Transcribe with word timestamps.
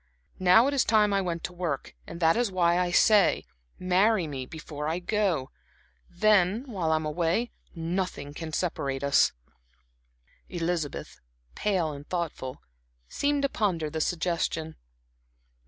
Now 0.39 0.65
it 0.65 0.73
is 0.73 0.83
time 0.83 1.13
I 1.13 1.21
went 1.21 1.43
to 1.43 1.53
work. 1.53 1.93
And 2.07 2.19
that 2.19 2.35
is 2.35 2.51
why 2.51 2.79
I 2.79 2.89
say 2.89 3.45
marry 3.77 4.25
me 4.25 4.47
before 4.47 4.87
I 4.87 4.97
go. 4.97 5.51
Then, 6.09 6.63
while 6.65 6.91
I 6.91 6.95
am 6.95 7.05
away, 7.05 7.51
nothing 7.75 8.33
can 8.33 8.51
separate 8.51 9.03
us." 9.03 9.31
Elizabeth, 10.49 11.19
pale 11.53 11.91
and 11.91 12.09
thoughtful, 12.09 12.63
seemed 13.09 13.43
to 13.43 13.49
ponder 13.49 13.91
the 13.91 14.01
suggestion. 14.01 14.75